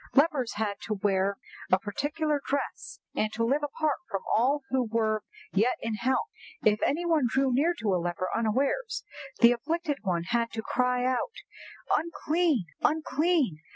Lepers 0.15 0.53
had 0.53 0.79
to 0.85 0.95
wear 0.95 1.37
a 1.71 1.77
particular 1.77 2.41
dress, 2.47 2.99
and 3.15 3.31
to 3.33 3.43
live 3.43 3.61
apart 3.61 3.97
from 4.09 4.23
all 4.35 4.63
who 4.71 4.85
were 4.87 5.21
yet 5.53 5.77
in 5.79 5.93
health. 5.93 6.29
If 6.65 6.79
any 6.83 7.05
one 7.05 7.27
drew 7.29 7.53
near 7.53 7.75
to 7.77 7.93
a 7.93 8.01
leper 8.01 8.27
unawares, 8.35 9.03
the 9.41 9.51
afflicted 9.51 9.99
one 10.01 10.23
had 10.23 10.51
to 10.53 10.63
cry 10.63 11.05
out 11.05 11.35
'Unclean! 11.95 12.65
unclean! 12.81 13.59